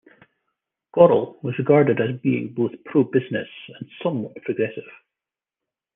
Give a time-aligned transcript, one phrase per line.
[0.95, 3.47] Gorrell was regarded as being both pro-business
[3.79, 4.89] and somewhat progressive.